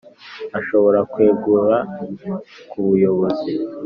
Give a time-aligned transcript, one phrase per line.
[0.59, 1.75] ashobora kwegura
[2.69, 3.51] kubuyobozi